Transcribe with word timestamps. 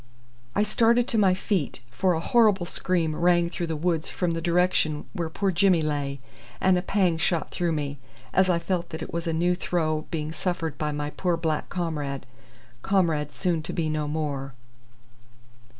I 0.55 0.63
started 0.63 1.07
to 1.09 1.19
my 1.19 1.35
feet, 1.35 1.79
for 1.91 2.13
a 2.13 2.19
horrible 2.19 2.65
scream 2.65 3.15
rang 3.15 3.51
through 3.51 3.67
the 3.67 3.75
woods 3.75 4.09
from 4.09 4.31
the 4.31 4.41
direction 4.41 5.05
where 5.13 5.29
poor 5.29 5.51
Jimmy 5.51 5.83
lay; 5.83 6.19
and 6.59 6.75
a 6.75 6.81
pang 6.81 7.19
shot 7.19 7.51
through 7.51 7.71
me 7.73 7.99
as 8.33 8.49
I 8.49 8.57
felt 8.57 8.89
that 8.89 9.03
it 9.03 9.13
was 9.13 9.27
a 9.27 9.31
new 9.31 9.53
throe 9.53 10.07
being 10.09 10.31
suffered 10.31 10.75
by 10.79 10.91
my 10.91 11.11
poor 11.11 11.37
black 11.37 11.69
comrade 11.69 12.25
comrade 12.81 13.31
soon 13.31 13.61
to 13.61 13.73
be 13.73 13.91
no 13.91 14.07
more. 14.07 14.55